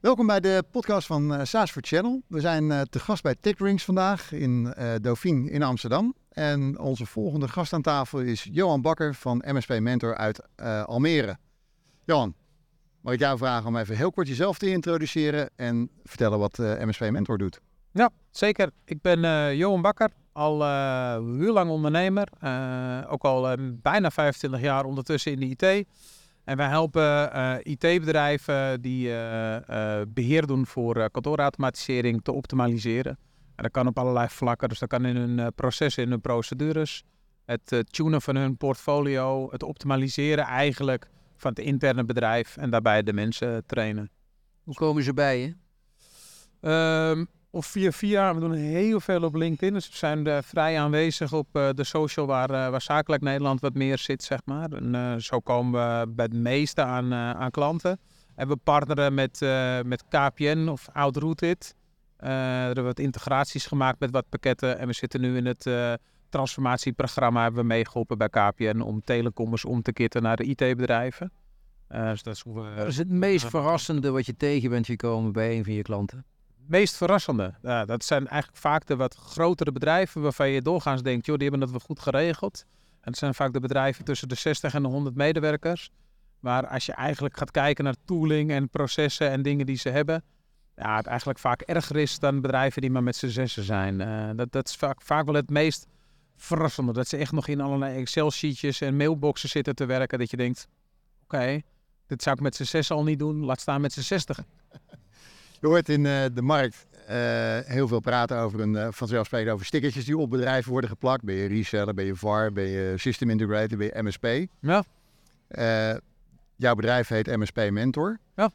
[0.00, 2.22] Welkom bij de podcast van uh, SaaS for Channel.
[2.26, 6.14] We zijn uh, te gast bij TechRings vandaag in uh, Dauphine in Amsterdam.
[6.28, 10.42] En onze volgende gast aan tafel is Johan Bakker van MSP Mentor uit
[10.86, 11.38] Almere.
[12.04, 12.34] Johan,
[13.00, 17.10] mag ik jou vragen om even heel kort jezelf te introduceren en vertellen wat MSP
[17.10, 17.60] Mentor doet?
[17.92, 18.70] Ja, zeker.
[18.84, 20.66] Ik ben Johan Bakker, al
[21.38, 22.28] heel lang ondernemer.
[23.08, 25.86] ook al bijna 25 jaar ondertussen in de IT.
[26.48, 33.18] En wij helpen uh, IT-bedrijven die uh, uh, beheer doen voor kantoorautomatisering te optimaliseren.
[33.54, 34.68] En dat kan op allerlei vlakken.
[34.68, 37.04] Dus dat kan in hun processen, in hun procedures.
[37.44, 39.50] Het tunen van hun portfolio.
[39.50, 42.56] Het optimaliseren eigenlijk van het interne bedrijf.
[42.56, 44.10] En daarbij de mensen trainen.
[44.62, 45.54] Hoe komen ze bij je?
[47.10, 48.34] Um, of via via.
[48.34, 49.74] We doen heel veel op LinkedIn.
[49.74, 53.60] Dus we zijn uh, vrij aanwezig op uh, de social waar, uh, waar Zakelijk Nederland
[53.60, 54.70] wat meer zit, zeg maar.
[54.70, 58.00] En zo komen we bij het meeste aan, aan klanten.
[58.34, 59.40] En we partneren met,
[59.86, 61.74] met KPN of Outrooted.
[62.16, 62.28] er
[62.64, 64.78] hebben wat integraties gemaakt met wat pakketten.
[64.78, 65.70] En we zitten nu in het
[66.28, 67.42] transformatieprogramma.
[67.42, 71.32] Hebben we meegeholpen bij KPN om telecommers om te kitten naar de IT-bedrijven.
[71.88, 75.64] dus dat we, wat is het meest verrassende wat je tegen bent gekomen bij een
[75.64, 76.24] van je klanten?
[76.68, 77.54] Meest verrassende.
[77.86, 81.68] Dat zijn eigenlijk vaak de wat grotere bedrijven waarvan je doorgaans denkt, joh, die hebben
[81.68, 82.64] het wel goed geregeld.
[83.00, 85.90] En het zijn vaak de bedrijven tussen de 60 en de 100 medewerkers.
[86.40, 90.24] Maar als je eigenlijk gaat kijken naar tooling en processen en dingen die ze hebben,
[90.76, 94.00] ja, het eigenlijk vaak erger is dan bedrijven die maar met z'n zessen zijn.
[94.00, 95.86] Uh, dat, dat is vaak, vaak wel het meest
[96.36, 96.92] verrassende.
[96.92, 100.18] Dat ze echt nog in allerlei Excel-sheetjes en mailboxen zitten te werken.
[100.18, 100.68] Dat je denkt,
[101.22, 101.60] oké,
[102.06, 104.40] dit zou ik met z'n zes al niet doen, laat staan met z'n zestig.
[105.60, 109.66] Je hoort in uh, de markt uh, heel veel praten over een uh, vanzelfsprekend over
[109.66, 111.24] stickertjes die op bedrijven worden geplakt.
[111.24, 114.26] Ben je reseller, ben je VAR, ben je system integrator, ben je MSP.
[114.60, 114.84] Ja.
[116.56, 118.18] jouw bedrijf heet MSP Mentor.
[118.36, 118.50] Ja.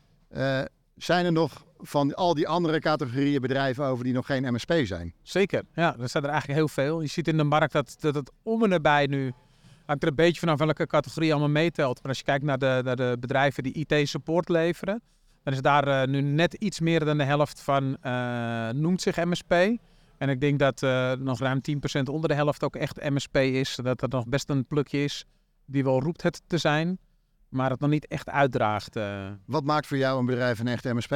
[0.95, 5.13] zijn er nog van al die andere categorieën bedrijven over die nog geen MSP zijn?
[5.21, 5.95] Zeker, ja.
[5.99, 7.01] Er zijn er eigenlijk heel veel.
[7.01, 9.33] Je ziet in de markt dat, dat het om en nabij nu
[9.85, 11.99] hangt er een beetje vanaf welke categorie allemaal meetelt.
[12.01, 15.01] Maar als je kijkt naar de, naar de bedrijven die IT-support leveren,
[15.43, 19.15] dan is daar uh, nu net iets meer dan de helft van uh, noemt zich
[19.15, 19.53] MSP.
[20.17, 21.61] En ik denk dat uh, nog ruim
[21.99, 23.79] 10% onder de helft ook echt MSP is.
[23.83, 25.25] Dat dat nog best een plukje is
[25.65, 26.97] die wel roept het te zijn,
[27.49, 28.99] maar het nog niet echt uitdraagt.
[29.45, 31.11] Wat maakt voor jou een bedrijf een echt MSP?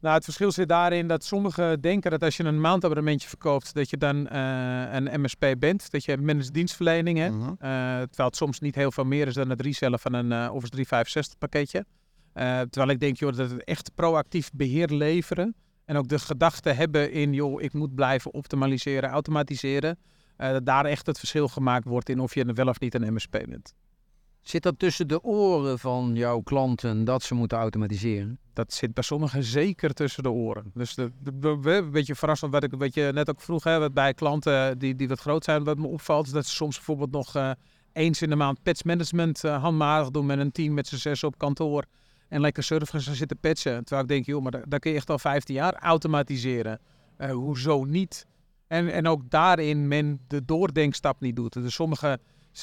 [0.00, 3.90] Nou, het verschil zit daarin dat sommigen denken dat als je een maandabonnementje verkoopt, dat
[3.90, 5.90] je dan een MSP bent.
[5.90, 7.34] Dat je managed dienstverlening hebt.
[7.34, 10.70] Uh terwijl het soms niet heel veel meer is dan het resellen van een Office
[10.70, 11.84] 365 pakketje.
[12.34, 15.54] Uh, terwijl ik denk, joh, dat het echt proactief beheer leveren.
[15.84, 19.98] En ook de gedachte hebben in, joh, ik moet blijven optimaliseren, automatiseren.
[20.38, 23.12] Uh, dat daar echt het verschil gemaakt wordt in of je wel of niet een
[23.12, 23.74] MSP bent.
[24.42, 28.38] Zit dat tussen de oren van jouw klanten dat ze moeten automatiseren?
[28.52, 30.70] Dat zit bij sommigen zeker tussen de oren.
[30.74, 31.10] Dus de,
[31.62, 34.96] een beetje verrassend wat, ik, wat je net ook vroeg, hè, wat bij klanten die,
[34.96, 37.50] die wat groot zijn, wat me opvalt, is dat ze soms bijvoorbeeld nog uh,
[37.92, 41.24] eens in de maand patch management uh, handmatig doen met een team met z'n zes
[41.24, 41.84] op kantoor
[42.32, 43.84] en lekker surfers gaan zitten patchen.
[43.84, 46.80] Terwijl ik denk, joh, maar daar, kun je echt al 15 jaar automatiseren.
[47.18, 48.26] Uh, hoezo niet?
[48.66, 51.52] En, en ook daarin men de doordenkstap niet doet.
[51.52, 52.20] Dus sommigen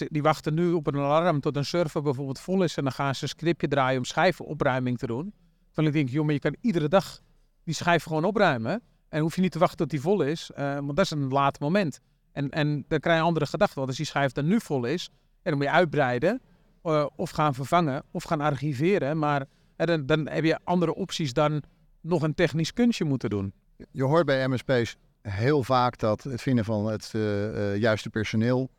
[0.08, 2.78] die wachten nu op een alarm tot een server bijvoorbeeld vol is.
[2.78, 5.34] En dan gaan ze een scriptje draaien om schijfopruiming te doen.
[5.66, 7.20] Terwijl ik denk, joh, maar je kan iedere dag
[7.64, 8.82] die schijf gewoon opruimen.
[9.10, 10.52] En hoef je niet te wachten tot die vol is.
[10.58, 12.00] Uh, want dat is een laat moment.
[12.32, 13.76] En, en dan krijg je andere gedachten.
[13.76, 15.10] Want als die schijf dan nu vol is,
[15.42, 16.42] dan moet je uitbreiden.
[16.84, 19.18] Uh, of gaan vervangen, of gaan archiveren.
[19.18, 19.46] Maar
[19.80, 21.64] en dan, dan heb je andere opties dan
[22.02, 23.54] nog een technisch kunstje moeten doen.
[23.92, 28.70] Je hoort bij MSP's heel vaak dat het vinden van het uh, juiste personeel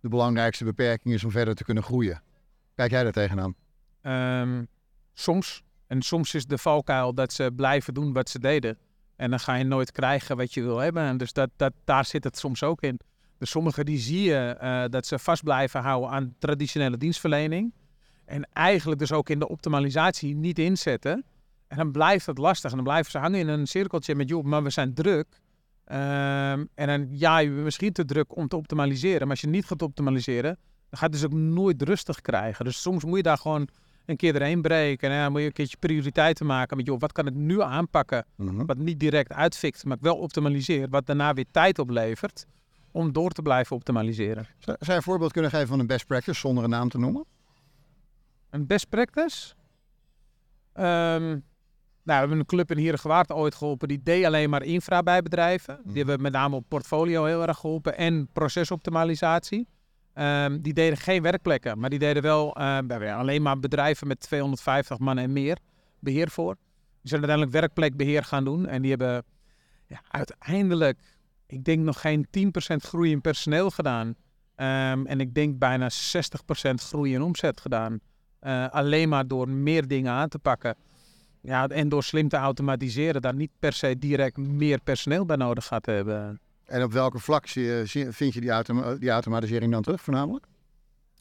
[0.00, 2.22] de belangrijkste beperking is om verder te kunnen groeien.
[2.74, 3.54] Kijk jij daar tegenaan?
[4.02, 4.68] Um,
[5.12, 5.62] soms.
[5.86, 8.78] En soms is de valkuil dat ze blijven doen wat ze deden.
[9.16, 11.02] En dan ga je nooit krijgen wat je wil hebben.
[11.02, 13.00] En dus dat, dat, daar zit het soms ook in.
[13.38, 17.72] Dus sommigen die zie je uh, dat ze vast blijven houden aan traditionele dienstverlening.
[18.30, 21.24] En eigenlijk dus ook in de optimalisatie niet inzetten.
[21.66, 22.70] En dan blijft het lastig.
[22.70, 25.26] En dan blijven ze hangen in een cirkeltje met, joh, maar we zijn druk.
[25.86, 29.20] Um, en dan ja, je bent misschien te druk om te optimaliseren.
[29.20, 30.58] Maar als je niet gaat optimaliseren,
[30.88, 32.64] dan gaat het dus ook nooit rustig krijgen.
[32.64, 33.68] Dus soms moet je daar gewoon
[34.06, 35.10] een keer erheen breken.
[35.10, 36.76] En dan moet je een keertje prioriteiten maken.
[36.76, 38.26] Met, joh, wat kan ik nu aanpakken?
[38.36, 38.66] Mhm.
[38.66, 40.88] Wat niet direct uitfikt, maar ik wel optimaliseer.
[40.88, 42.46] Wat daarna weer tijd oplevert
[42.90, 44.46] om door te blijven optimaliseren.
[44.58, 47.24] Zou je een voorbeeld kunnen geven van een best practice zonder een naam te noemen?
[48.50, 49.54] Een best practice?
[50.74, 51.44] Um,
[52.02, 53.88] nou, we hebben een club in Hierengewaard ooit geholpen.
[53.88, 55.74] Die deed alleen maar infra bij bedrijven.
[55.76, 55.96] Die mhm.
[55.96, 57.96] hebben met name op portfolio heel erg geholpen.
[57.96, 59.68] En procesoptimalisatie.
[60.14, 61.78] Um, die deden geen werkplekken.
[61.78, 65.58] Maar die deden wel uh, alleen maar bedrijven met 250 man en meer
[65.98, 66.54] beheer voor.
[66.54, 68.66] Die zijn uiteindelijk werkplekbeheer gaan doen.
[68.66, 69.24] En die hebben
[69.86, 71.00] ja, uiteindelijk,
[71.46, 72.26] ik denk nog geen
[72.72, 74.14] 10% groei in personeel gedaan.
[74.54, 78.00] Ehm, en ik denk bijna 60% groei in omzet gedaan.
[78.42, 80.76] Uh, alleen maar door meer dingen aan te pakken.
[81.40, 85.66] Ja, en door slim te automatiseren, daar niet per se direct meer personeel bij nodig
[85.66, 86.40] gaat hebben.
[86.64, 90.46] En op welke vlak vind je die, die automatisering dan terug voornamelijk?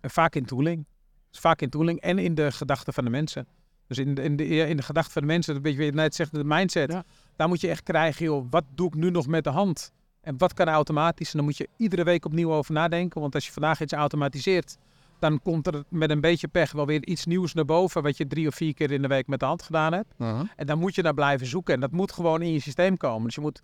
[0.02, 0.86] En vaak in tooling.
[1.30, 3.48] Dus vaak in tooling en in de gedachten van de mensen.
[3.88, 6.16] Dus in de, in de, in de gedachten van de mensen, een beetje je net
[6.16, 7.04] zegt, de mindset.
[7.36, 9.92] Daar moet je echt krijgen, joh, wat doe ik nu nog met de hand?
[10.22, 11.32] En wat kan automatisch?
[11.32, 13.22] En dan moet je iedere week opnieuw over nadenken.
[13.22, 14.78] Want als je vandaag iets automatiseert,
[15.20, 18.04] dan komt er met een beetje pech wel weer iets nieuws naar boven.
[18.04, 20.14] Wat je drie of vier keer in de week met de hand gedaan hebt.
[20.56, 21.74] En dan moet je naar blijven zoeken.
[21.74, 23.24] En dat moet gewoon in je systeem komen.
[23.24, 23.62] Dus je moet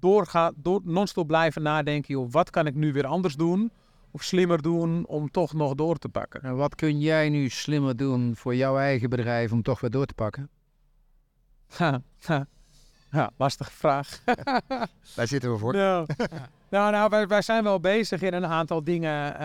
[0.00, 2.14] doorgaan, door, non-stop blijven nadenken.
[2.14, 3.70] Joh, wat kan ik nu weer anders doen?
[4.10, 6.42] Of slimmer doen om toch nog door te pakken?
[6.42, 10.06] En wat kun jij nu slimmer doen voor jouw eigen bedrijf om toch weer door
[10.06, 10.50] te pakken?
[11.76, 12.46] Ha, ha.
[13.10, 14.20] Ja, lastige vraag.
[15.16, 15.72] Daar zitten we voor.
[15.72, 16.06] Nou,
[16.74, 19.36] nou, nou wij, wij, zijn wel bezig in een aantal dingen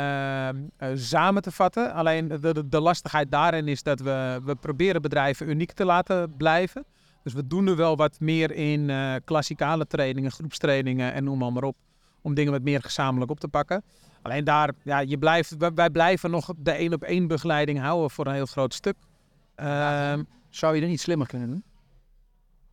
[0.80, 1.94] uh, samen te vatten.
[1.94, 6.36] Alleen de, de, de, lastigheid daarin is dat we, we proberen bedrijven uniek te laten
[6.38, 6.86] blijven.
[7.24, 11.54] Dus we doen er wel wat meer in uh, klassikale trainingen, groepstrainingen en noem maar,
[11.54, 11.76] maar op.
[12.22, 13.84] Om dingen wat meer gezamenlijk op te pakken.
[14.22, 18.28] Alleen daar, ja, je blijft, wij, blijven nog de één op één begeleiding houden voor
[18.28, 18.96] een heel groot stuk.
[19.58, 20.14] Uh,
[20.50, 21.64] zou je er niet slimmer kunnen doen?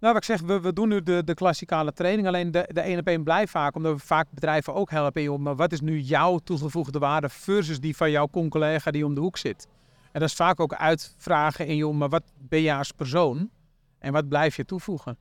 [0.01, 2.27] Nou, wat ik zeg, we, we doen nu de, de klassikale training.
[2.27, 5.43] Alleen de, de één op één blijft vaak, omdat we vaak bedrijven ook helpen.
[5.43, 9.21] Maar wat is nu jouw toegevoegde waarde versus die van jouw collega die om de
[9.21, 9.67] hoek zit?
[10.13, 13.51] En dat is vaak ook uitvragen in, joh, maar wat ben je als persoon?
[13.99, 15.17] En wat blijf je toevoegen?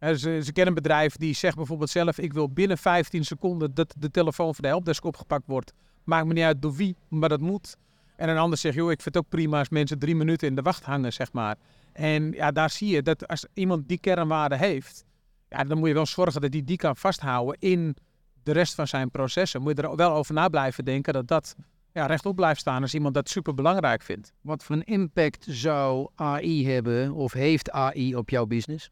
[0.00, 4.10] Ze kennen een bedrijf die zegt bijvoorbeeld zelf: Ik wil binnen 15 seconden dat de
[4.10, 5.72] telefoon van de helpdesk opgepakt wordt.
[6.04, 7.76] Maakt me niet uit door wie, maar dat moet.
[8.16, 10.54] En een ander zegt: Joh, ik vind het ook prima als mensen drie minuten in
[10.54, 11.56] de wacht hangen, zeg maar.
[11.92, 15.04] En ja, daar zie je dat als iemand die kernwaarde heeft,
[15.48, 17.96] ja, dan moet je wel zorgen dat hij die kan vasthouden in
[18.42, 19.62] de rest van zijn processen.
[19.62, 21.56] Moet je er wel over na blijven denken dat dat
[21.92, 24.32] ja, rechtop blijft staan als iemand dat super belangrijk vindt.
[24.40, 28.90] Wat voor een impact zou AI hebben of heeft AI op jouw business?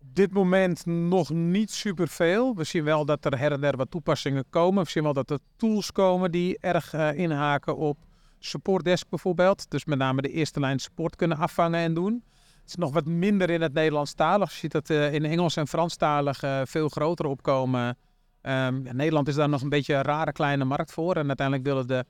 [0.00, 2.54] Op dit moment nog niet superveel.
[2.54, 4.84] We zien wel dat er her en der wat toepassingen komen.
[4.84, 7.98] We zien wel dat er tools komen die erg uh, inhaken op
[8.44, 9.70] supportdesk bijvoorbeeld.
[9.70, 12.24] Dus met name de eerste lijn support kunnen afvangen en doen.
[12.60, 14.52] Het is nog wat minder in het Nederlandstalig.
[14.52, 17.96] Je ziet dat uh, in Engels en Franstalig uh, veel groter opkomen.
[18.42, 21.16] Um, Nederland is daar nog een beetje een rare kleine markt voor.
[21.16, 22.04] En uiteindelijk willen de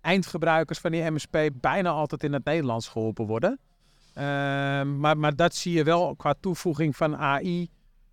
[0.00, 3.50] eindgebruikers van die MSP bijna altijd in het Nederlands geholpen worden.
[4.14, 7.70] Um, maar, maar dat zie je wel qua toevoeging van AI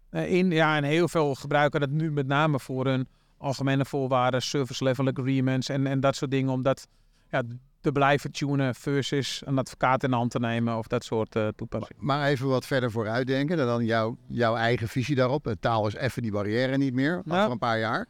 [0.10, 0.52] eh, in.
[0.52, 3.08] Ja, en heel veel gebruiken dat nu met name voor hun
[3.38, 6.52] algemene voorwaarden, service level agreements en, en dat soort dingen.
[6.52, 6.88] Omdat
[7.30, 7.42] ja,
[7.88, 11.48] te blijven tunen versus een advocaat in de hand te nemen of dat soort uh,
[11.56, 12.06] toepassingen.
[12.06, 15.56] Maar even wat verder vooruitdenken, dan jouw, jouw eigen visie daarop.
[15.60, 18.08] taal is even die barrière niet meer, nou, over een paar jaar.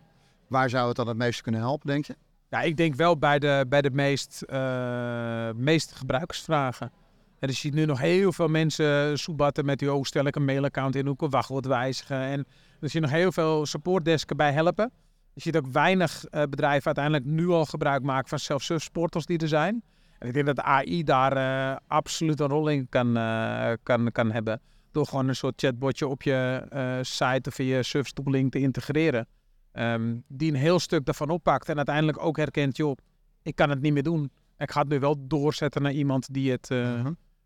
[0.47, 2.15] Waar zou het dan het meest kunnen helpen, denk je?
[2.49, 6.91] Ja, ik denk wel bij de, bij de meest, uh, meeste gebruikersvragen.
[7.39, 10.95] En je ziet nu nog heel veel mensen soebatten met, oh, stel ik een mailaccount
[10.95, 12.19] in, hoe een wachtwoord wijzigen.
[12.19, 12.39] En
[12.79, 14.91] er zie je nog heel veel supportdesken bij helpen.
[15.37, 19.37] Je ziet ook weinig uh, bedrijven uiteindelijk nu al gebruik maken van self-service portals die
[19.37, 19.83] er zijn.
[20.19, 24.31] En ik denk dat AI daar uh, absoluut een rol in kan, uh, kan, kan
[24.31, 24.61] hebben.
[24.91, 26.63] Door gewoon een soort chatbotje op je
[27.01, 29.27] site of in je service tooling te integreren.
[29.73, 32.97] Um, die een heel stuk daarvan oppakt en uiteindelijk ook herkent, joh,
[33.41, 34.31] ik kan het niet meer doen.
[34.57, 37.05] Ik ga het nu wel doorzetten naar iemand die het, uh -huh.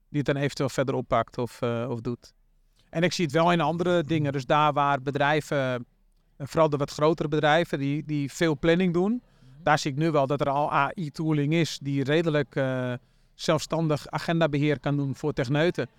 [0.09, 2.33] die het dan eventueel verder oppakt of, of doet.
[2.89, 4.31] En ik zie het wel in andere dingen.
[4.31, 5.85] Dus daar waar bedrijven
[6.41, 9.11] en vooral de wat grotere bedrijven die, die veel planning doen.
[9.11, 9.63] Mhm.
[9.63, 12.93] Daar zie ik nu wel dat er al AI-tooling is die redelijk uh,
[13.33, 15.89] zelfstandig agendabeheer kan doen voor techneuten.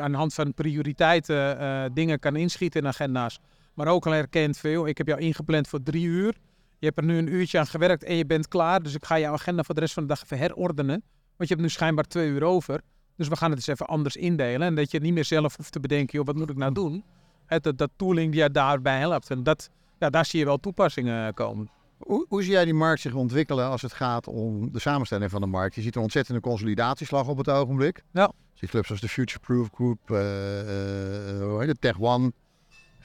[0.00, 3.40] Aan de hand van prioriteiten uh, dingen kan inschieten in agenda's.
[3.74, 6.34] Maar ook al herkent veel, ik heb jou ingepland voor drie uur.
[6.78, 8.82] Je hebt er nu een uurtje aan gewerkt en je bent klaar.
[8.82, 11.02] Dus ik ga jouw agenda voor de rest van de dag even herordenen.
[11.36, 12.80] Want je hebt nu schijnbaar twee uur over.
[13.16, 14.66] Dus we gaan het eens even anders indelen.
[14.66, 17.04] En dat je niet meer zelf hoeft te bedenken, joh, wat moet ik nou doen?
[17.46, 19.30] Dat, dat tooling die je daarbij helpt.
[19.30, 21.70] En dat, ja, daar zie je wel toepassingen komen.
[21.98, 25.40] Hoe, hoe, zie jij die markt zich ontwikkelen als het gaat om de samenstelling van
[25.40, 25.74] de markt?
[25.74, 28.02] Je ziet een ontzettende consolidatieslag op het ogenblik.
[28.10, 28.32] Ja.
[28.52, 32.32] Je ziet clubs als de Future Proof Group, uh, uh, hoe heet het, Tech One,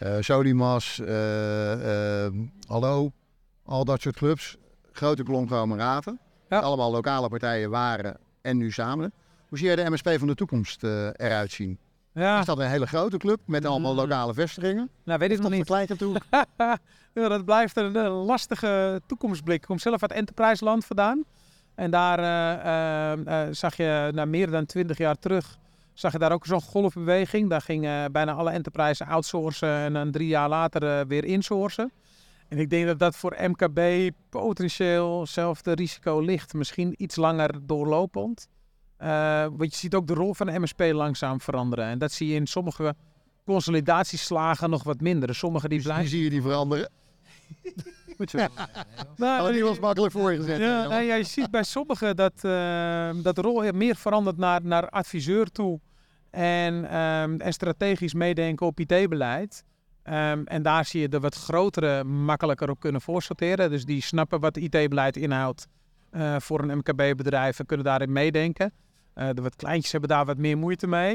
[0.03, 1.01] uh, Sodimas,
[2.67, 3.11] Hallo,
[3.63, 4.57] al dat soort clubs.
[4.91, 6.19] Grote conglomeraten.
[6.49, 6.59] Ja.
[6.59, 9.13] Allemaal lokale partijen waren en nu samen.
[9.49, 11.79] Hoe zie jij de MSP van de toekomst eruit zien?
[12.19, 12.39] Ja.
[12.39, 13.97] Is dat een hele grote club met allemaal mm.
[13.97, 14.89] lokale vestigingen?
[15.03, 15.65] Nou, weet ik nog niet.
[15.65, 16.15] Klein toe.
[17.13, 19.61] ja, dat blijft een, een, lastige toekomstblik.
[19.61, 21.23] Ik kom zelf uit Enterprise Land vandaan.
[21.75, 25.57] En daar uh, uh, uh, zag je na meer dan twintig jaar terug
[25.93, 27.49] zag je daar ook zo'n golfbeweging.
[27.49, 31.91] Daar gingen bijna alle enterprise outsourcen en dan drie jaar later weer insourcen.
[32.47, 36.53] En ik denk dat dat voor MKB potentieel hetzelfde risico ligt.
[36.53, 38.47] Misschien iets langer doorlopend.
[39.01, 41.85] Uh, want je ziet ook de rol van de MSP langzaam veranderen.
[41.85, 42.95] En dat zie je in sommige
[43.45, 45.35] consolidatieslagen nog wat minder.
[45.35, 46.03] Sommige die blijven...
[46.03, 46.89] Die zie je die veranderen.
[48.25, 48.49] Ja.
[49.15, 50.59] nou, die was makkelijk voorgezet.
[50.59, 54.59] Ja, nou, ja, je ziet bij sommigen dat, uh, dat de rol meer verandert naar,
[54.63, 55.79] naar adviseur toe.
[56.29, 59.63] En, um, en strategisch meedenken op IT-beleid.
[60.03, 63.69] Um, en daar zie je de wat grotere makkelijker op kunnen voorsorteren.
[63.69, 65.67] Dus die snappen wat IT-beleid inhoudt
[66.11, 68.73] uh, voor een MKB-bedrijf en kunnen daarin meedenken.
[69.19, 71.13] Uh, de wat kleintjes hebben daar wat meer moeite mee.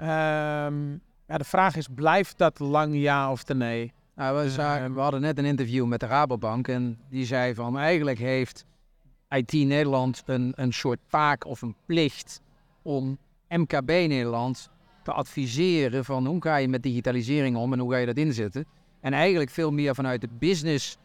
[0.00, 3.92] Um, ja, de vraag is, blijft dat lang ja of nee?
[4.14, 7.78] Nou, we, zagen, we, hadden net een interview met de Rabobank en die zei van
[7.78, 8.64] eigenlijk heeft
[9.28, 12.40] IT Nederland een, een soort taak of een plicht
[12.82, 14.70] om MKB Nederland
[15.02, 18.64] te adviseren van hoe ga je met digitalisering om en hoe ga je dat inzetten.
[19.00, 20.96] En eigenlijk veel meer vanuit de business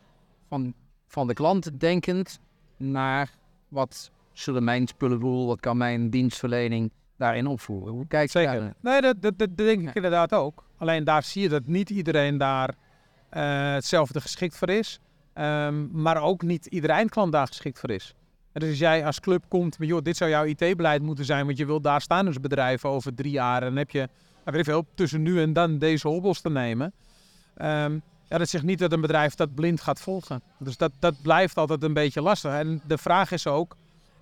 [0.48, 0.74] van,
[1.08, 2.40] van de klant denkend
[2.78, 3.32] naar
[3.68, 7.94] wat zullen mijn spullen doen, wat kan mijn dienstverlening daarin opvoeren.
[7.94, 8.74] Hoe kijk je Zeker.
[8.82, 10.64] Nee, dat, dat, dat denk ik inderdaad ook.
[10.78, 15.00] Alleen daar zie je dat niet iedereen daar uh, hetzelfde geschikt voor is.
[15.34, 18.16] Um, maar ook niet iedere eindklant daar geschikt voor is.
[18.52, 21.46] En dus als jij als club komt met, joh, dit zou jouw IT-beleid moeten zijn,
[21.46, 23.62] want je wilt daar staan als bedrijf over drie jaar.
[23.62, 24.10] En dan heb je, nou,
[24.44, 26.94] weet ik veel, tussen nu en dan deze hobbels te nemen.
[27.58, 30.42] Um, ja, dat zegt niet dat een bedrijf dat blind gaat volgen.
[30.60, 32.52] Dus dat, dat blijft altijd een beetje lastig.
[32.52, 33.76] En de vraag is ook,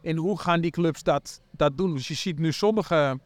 [0.03, 1.93] in hoe gaan die clubs dat, dat doen?
[1.93, 3.19] Dus je ziet nu sommige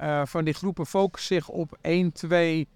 [0.00, 2.68] uh, van die groepen focussen zich op één, twee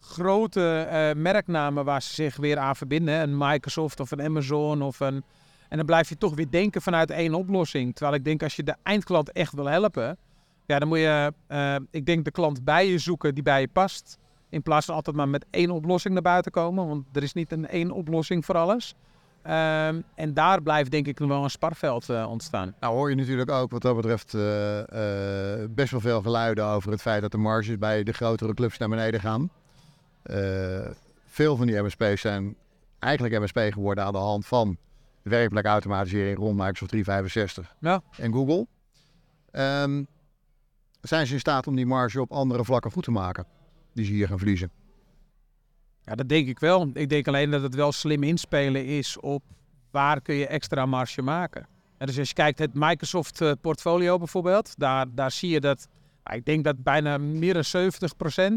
[0.00, 3.20] grote uh, merknamen waar ze zich weer aan verbinden.
[3.20, 5.24] Een Microsoft of een Amazon of een...
[5.68, 7.94] En dan blijf je toch weer denken vanuit één oplossing.
[7.94, 10.18] Terwijl ik denk als je de eindklant echt wil helpen,
[10.66, 13.68] ja, dan moet je, uh, ik denk, de klant bij je zoeken die bij je
[13.68, 14.18] past.
[14.48, 16.86] In plaats van altijd maar met één oplossing naar buiten komen.
[16.88, 18.94] Want er is niet een één oplossing voor alles.
[19.46, 22.74] Um, en daar blijft denk ik nog wel een sparveld uh, ontstaan.
[22.80, 24.84] Nou hoor je natuurlijk ook wat dat betreft uh, uh,
[25.70, 28.88] best wel veel geluiden over het feit dat de marges bij de grotere clubs naar
[28.88, 29.50] beneden gaan.
[31.26, 32.56] veel van die MSP's zijn
[32.98, 34.76] eigenlijk MSP geworden aan de hand van
[35.22, 38.02] werkplekautomatisering rond Microsoft 365 ja.
[38.16, 38.66] en Google.
[39.52, 40.06] Um,
[41.00, 43.46] zijn ze in staat om die marge op andere vlakken goed te maken?
[43.92, 44.70] Die ze hier gaan verliezen.
[46.08, 46.90] Ja, dat denk ik wel.
[46.92, 49.42] Ik denk alleen dat het wel slim inspelen is op
[49.90, 51.66] waar kun je extra marge maken.
[51.98, 55.88] En dus als je kijkt het Microsoft uh, portfolio bijvoorbeeld, daar, daar zie je dat,
[56.32, 57.92] ik denk dat bijna meer dan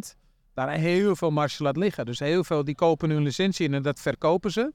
[0.06, 0.16] 70%
[0.54, 2.06] daar heel veel marge laat liggen.
[2.06, 4.74] Dus heel veel die kopen hun licentie in en dat verkopen ze.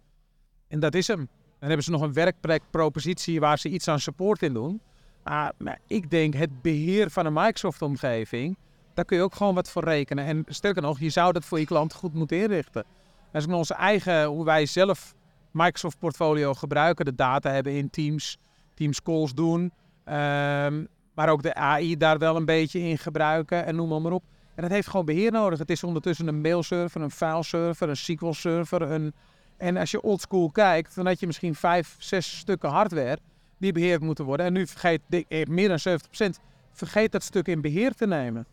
[0.69, 1.29] En dat is hem.
[1.59, 4.81] Dan hebben ze nog een werkplekpropositie waar ze iets aan support in doen.
[5.25, 8.57] Maar, maar ik denk het beheer van een Microsoft-omgeving,
[8.97, 10.25] daar kun je ook gewoon wat voor rekenen.
[10.25, 12.85] En sterker nog, je zou dat voor je klant goed moeten inrichten.
[13.33, 15.15] Als ik onze eigen, hoe wij zelf
[15.51, 18.39] Microsoft portfolio gebruiken, de data hebben in Teams,
[18.75, 23.77] Teams calls doen, um, maar ook de AI daar wel een beetje in gebruiken en
[23.77, 24.25] noem maar, maar op.
[24.55, 25.59] En dat heeft gewoon beheer nodig.
[25.59, 29.13] Het is ondertussen een mailserver, een fileserver, een SQL server.
[29.57, 33.19] En als je oldschool kijkt, dan had je misschien vijf, zes stukken hardware
[33.59, 34.47] die beheerd moeten worden.
[34.47, 35.01] En nu vergeet
[35.49, 35.99] meer dan
[36.29, 38.47] 70% vergeet dat stuk in beheer te nemen.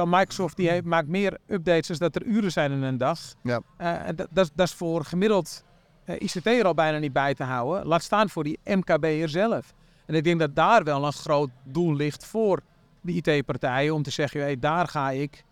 [0.00, 3.18] Terwijl Microsoft die heeft, maakt meer updates dan dat er uren zijn in een dag.
[3.42, 3.60] Ja.
[3.80, 5.64] Uh, dat, dat is voor gemiddeld
[6.06, 7.86] uh, ICT er al bijna niet bij te houden.
[7.86, 9.74] Laat staan voor die MKB'er zelf.
[10.06, 12.60] En ik denk dat daar wel een groot doel ligt voor
[13.00, 13.94] de IT-partijen.
[13.94, 15.44] Om te zeggen, hey, daar ga ik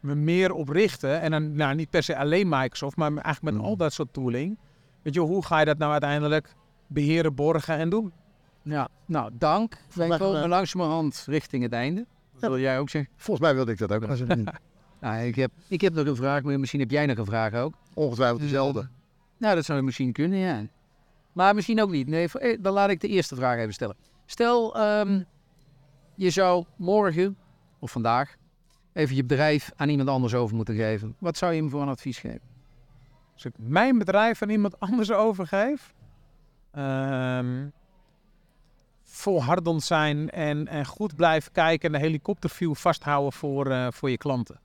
[0.00, 1.20] me meer op richten.
[1.20, 3.60] En dan nou, niet per se alleen Microsoft, maar eigenlijk met mm.
[3.60, 4.58] al dat soort tooling.
[5.02, 6.54] Weet je, hoe ga je dat nou uiteindelijk
[6.86, 8.12] beheren, borgen en doen?
[8.62, 9.76] Ja, nou dank.
[9.94, 12.06] Wij komen langzamerhand richting het einde.
[12.38, 13.12] Dat wil jij ook zeggen?
[13.16, 14.06] Volgens mij wilde ik dat ook
[15.00, 17.54] nou, ik, heb, ik heb nog een vraag, maar misschien heb jij nog een vraag
[17.54, 17.74] ook.
[17.94, 18.80] Ongetwijfeld dezelfde.
[18.80, 18.86] Uh,
[19.38, 20.66] nou, dat zou misschien kunnen, ja.
[21.32, 22.06] Maar misschien ook niet.
[22.06, 23.96] Nee, eh, dan laat ik de eerste vraag even stellen.
[24.26, 25.24] Stel, um,
[26.14, 27.36] je zou morgen
[27.78, 28.36] of vandaag
[28.92, 31.16] even je bedrijf aan iemand anders over moeten geven.
[31.18, 32.40] Wat zou je hem voor een advies geven?
[33.34, 35.94] Als ik mijn bedrijf aan iemand anders overgeef?
[36.76, 37.72] Um,
[39.22, 44.16] volhardend zijn en, en goed blijven kijken en de helikopterview vasthouden voor, uh, voor je
[44.16, 44.60] klanten.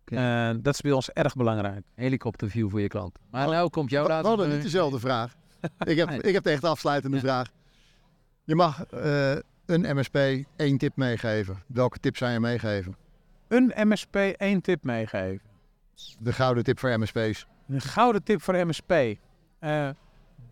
[0.00, 0.50] Okay.
[0.50, 1.82] Uh, dat is bij ons erg belangrijk.
[1.94, 3.18] Helikopterview voor je klant.
[3.30, 4.22] Maar nou komt jouw laatste...
[4.22, 5.34] We hadden niet dezelfde vraag.
[5.78, 7.22] ik, heb, ik heb de echt afsluitende ja.
[7.22, 7.50] vraag.
[8.44, 9.32] Je mag uh,
[9.66, 10.16] een MSP
[10.56, 11.62] één tip meegeven.
[11.66, 12.96] Welke tip zou je meegeven?
[13.48, 15.46] Een MSP één tip meegeven.
[16.18, 17.46] De gouden tip voor MSP's.
[17.68, 18.92] Een gouden tip voor MSP.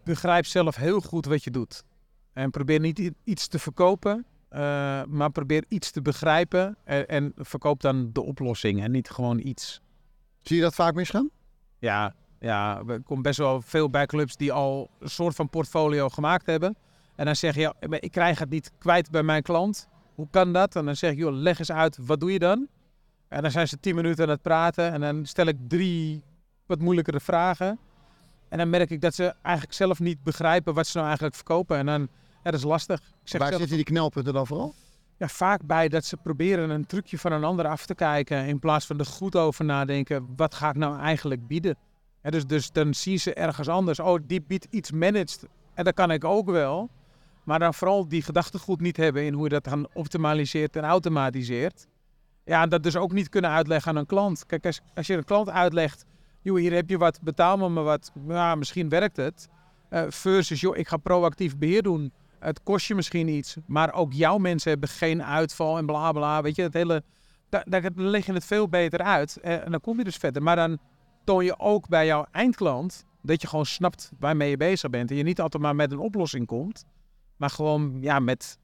[0.05, 1.85] begrijp zelf heel goed wat je doet.
[2.35, 7.81] En probeer niet iets te verkopen eh, maar probeer iets te begrijpen en, en verkoop
[7.81, 9.81] dan de oplossing en niet gewoon iets.
[10.41, 11.31] Zie je dat vaak misgaan?
[11.79, 16.09] Ja, ja, er komt best wel veel bij clubs die al een soort van portfolio
[16.09, 16.76] gemaakt hebben.
[17.17, 19.88] En dan zeg je, ja, ik krijg het niet kwijt bij mijn klant.
[20.14, 20.76] Hoe kan dat?
[20.76, 22.69] En dan zeg ik, joh, leg eens uit, wat doe je dan?
[23.29, 26.23] En dan zijn ze tien minuten aan het praten en dan stel ik drie
[26.67, 27.79] wat moeilijkere vragen.
[28.49, 31.76] En dan merk ik dat ze eigenlijk zelf niet begrijpen wat ze nou eigenlijk verkopen.
[31.76, 32.09] En dan,
[32.44, 32.98] ja, dat is lastig.
[32.98, 34.74] Ik zeg Waar zelf, zitten die knelpunten dan vooral?
[35.16, 38.46] ja, vaak bij dat ze proberen een trucje van een ander af te kijken.
[38.46, 40.28] In plaats van er goed over nadenken.
[40.36, 41.76] Wat ga ik nou eigenlijk bieden?
[42.22, 44.00] Ja, dus, dus dan zien ze ergens anders.
[44.00, 45.46] Oh, die biedt iets managed.
[45.74, 46.90] En dat kan ik ook wel.
[47.44, 51.86] Maar dan vooral die gedachtegoed niet hebben in hoe je dat dan optimaliseert en automatiseert.
[52.44, 54.46] Ja, en dat dus ook niet kunnen uitleggen aan een klant.
[54.46, 56.04] Kijk, als, als je een klant uitlegt,
[56.42, 58.12] joh, hier heb je wat, betaal me maar wat.
[58.28, 59.48] Ja, misschien werkt het.
[59.88, 62.12] Eh, versus, joh, ik ga proactief beheer doen.
[62.44, 66.42] Het kost je misschien iets, maar ook jouw mensen hebben geen uitval en bla bla.
[66.42, 67.02] Weet je, het hele,
[67.48, 69.36] daar, daar leg je het veel beter uit.
[69.40, 70.42] En dan kom je dus verder.
[70.42, 70.78] Maar dan
[71.24, 75.10] toon je ook bij jouw eindklant dat je gewoon snapt waarmee je bezig bent.
[75.10, 76.84] En je niet altijd maar met een oplossing komt,
[77.36, 78.58] maar gewoon ja, met,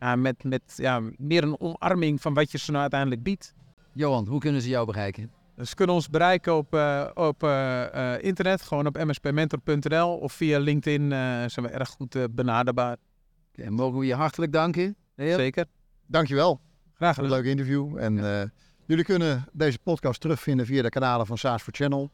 [0.00, 3.54] ja, met, met ja, meer een omarming van wat je ze nou uiteindelijk biedt.
[3.92, 5.30] Johan, hoe kunnen ze jou bereiken?
[5.56, 10.32] Dus ze kunnen ons bereiken op, eh, op eh, eh, internet, gewoon op mspmentor.nl of
[10.32, 11.10] via LinkedIn
[11.50, 12.96] zijn we erg goed benaderbaar.
[13.54, 14.96] En mogen we je hartelijk danken.
[15.14, 15.36] Heel.
[15.36, 15.66] Zeker.
[16.06, 16.60] Dankjewel.
[16.94, 17.38] Graag Een gedaan.
[17.38, 17.98] leuk interview.
[17.98, 18.48] En eh,
[18.86, 22.10] jullie kunnen deze podcast terugvinden via de kanalen van SaaS for Channel.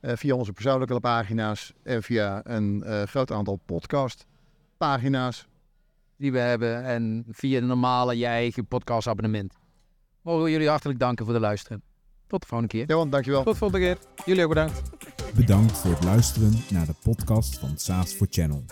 [0.00, 5.46] eh, via onze persoonlijke pagina's en via een eh, groot aantal podcastpagina's.
[6.16, 9.54] die we hebben en via de normale je eigen podcastabonnement.
[10.22, 11.82] Mogen we jullie hartelijk danken voor de luisteren.
[12.26, 12.86] Tot de volgende keer.
[12.88, 13.42] Johan, dankjewel.
[13.42, 13.98] Tot de volgende keer.
[14.24, 14.82] Jullie ook bedankt.
[15.34, 18.64] Bedankt voor het luisteren naar de podcast van SaaS for Channel.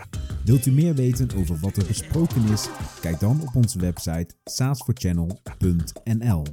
[0.45, 2.69] Wilt u meer weten over wat er besproken is?
[3.01, 6.45] Kijk dan op onze website saasforchannel.nl.